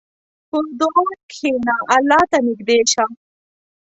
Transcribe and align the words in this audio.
په 0.49 0.59
دعا 0.79 1.07
کښېنه، 1.31 1.75
الله 1.95 2.21
ته 2.31 2.37
نږدې 2.47 2.79
شه. 2.91 3.05